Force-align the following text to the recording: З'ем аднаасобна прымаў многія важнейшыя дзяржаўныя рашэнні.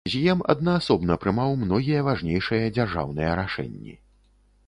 З'ем 0.11 0.39
аднаасобна 0.51 1.17
прымаў 1.25 1.51
многія 1.65 1.99
важнейшыя 2.09 2.71
дзяржаўныя 2.79 3.35
рашэнні. 3.41 3.93